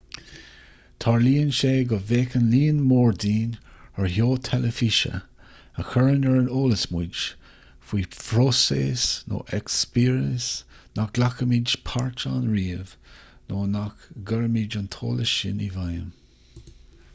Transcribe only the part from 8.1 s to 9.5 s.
phróiseas nó